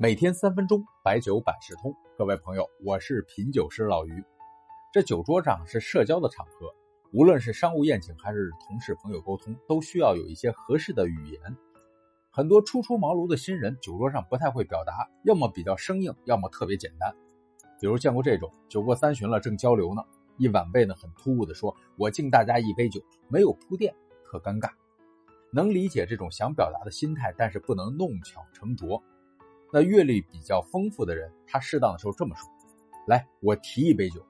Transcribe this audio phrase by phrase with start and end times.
[0.00, 1.92] 每天三分钟，白酒百事通。
[2.16, 4.24] 各位朋友，我是品酒师老于。
[4.92, 6.72] 这酒桌上是社交的场合，
[7.12, 11.56] 无论是商务宴请还是同事朋友沟通，都需要有一些合适的语言。
[12.30, 17.12] 很多初出茅庐的新人，酒桌上不太会表达，要么比较生硬，要么特别简单。
[17.80, 20.04] 比如见过这种，酒过三巡了，正交流呢，
[20.36, 23.92] 一晚辈呢很突兀的说：“我敬大家一杯酒。”没有铺垫，
[24.24, 24.70] 特尴尬。
[25.50, 29.02] 能理解这种想表达的心态，但是不能弄巧成拙。
[29.72, 32.48] 那阅历比较丰富的人，他适当的时候这么说
[33.06, 34.24] ：“来，我提一杯酒。”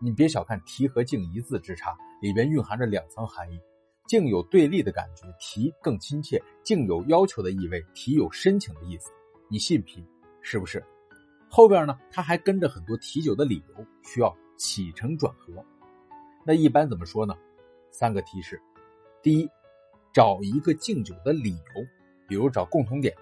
[0.00, 3.60] 你别小看“提”和“敬”一字之差，里边蕴含着两层含义。
[4.06, 9.10] “敬”有对立的感觉，“提”更亲切；“敬”有要求的意味，“提”有深情的意思。
[9.48, 10.04] 你信不信
[10.40, 10.84] 是不是？
[11.48, 15.64] 后边呢，他还跟着很多提酒的理由，需要起承转合。
[16.44, 17.34] 那一般怎么说呢？
[17.90, 18.60] 三个提示：
[19.22, 19.48] 第一。
[20.14, 21.86] 找一个敬酒的理由，
[22.28, 23.16] 比如找共同点，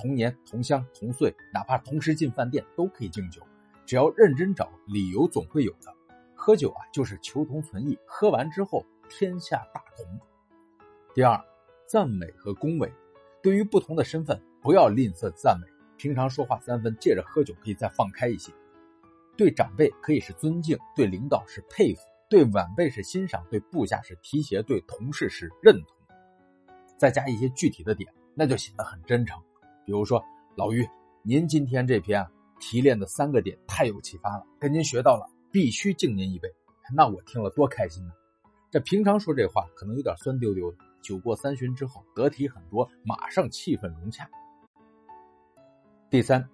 [0.00, 3.42] 同年同乡同岁，哪怕同时进饭店都可以敬酒。
[3.84, 5.92] 只要认真找，理由总会有的。
[6.36, 10.06] 喝酒啊，就是求同存异，喝完之后天下大同。
[11.14, 11.44] 第二，
[11.84, 12.92] 赞美和恭维，
[13.42, 15.66] 对于不同的身份，不要吝啬赞美。
[15.96, 18.52] 平常说话三分，借着喝酒可以再放开一些。
[19.36, 25.96] 对长辈可以是尊敬，对领导是佩服，对晚辈是欣赏，对部下是提携，对同事是认同。
[26.96, 29.40] 再加一些具体的点，那就显得很真诚。
[29.88, 30.22] 比如说，
[30.54, 30.86] 老于，
[31.22, 32.28] 您今天这篇
[32.60, 36.46] 提炼的三个点太有启发了，跟您学到了，必须敬您一杯。
[36.94, 38.12] 那我听了多开心呢！
[38.70, 44.28] 这平常说这话可能有点酸溜溜的，酒过三巡之后得体很多，马上气氛融洽。
[46.10, 46.46] 第三，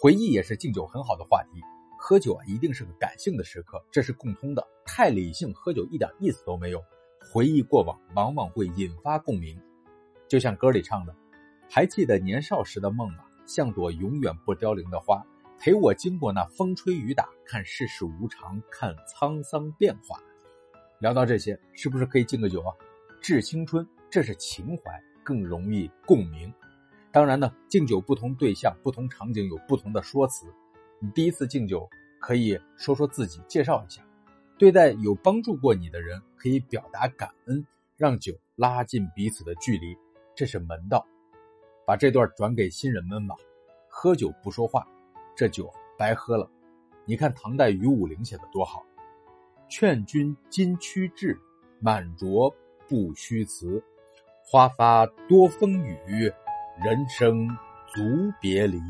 [0.00, 1.60] 回忆也是敬酒很好的话题。
[1.98, 4.66] 喝酒啊，一定是个感性的时刻，这是共通的。
[4.86, 6.82] 太理性喝酒一点意思都没有。
[7.30, 9.60] 回忆过往，往往会引发共鸣。
[10.26, 11.14] 就像歌里唱的，
[11.74, 13.24] 还记得年少时的梦吗？
[13.46, 15.24] 像朵永远不凋零的花，
[15.58, 20.20] 陪我经过那风吹雨打，看世事无常，看沧桑变化。
[20.98, 22.76] 聊到这些，是不是可以敬个酒啊？
[23.22, 26.52] 致青春，这是情怀，更容易共鸣。
[27.10, 30.44] 当然呢，敬酒不同对象、不同场景有不同的说辞。
[30.98, 31.88] 你第一次敬酒，
[32.20, 34.02] 可以说说自己，介绍一下。
[34.58, 37.66] 对待有帮助过你的人，可以表达感恩，
[37.96, 39.96] 让酒拉近彼此的距离。
[40.36, 41.06] 这是门道，
[41.86, 43.34] 把这段转给新人们吧。
[43.88, 44.86] 喝酒不说话，
[45.36, 46.48] 这酒白喝了。
[47.04, 48.82] 你看唐代于武陵写的多好
[49.68, 51.38] ：“劝君今趋志，
[51.80, 52.54] 满酌
[52.88, 53.82] 不虚辞。
[54.44, 56.32] 花发多风雨，
[56.82, 57.48] 人生
[57.92, 58.00] 足
[58.40, 58.80] 别离。”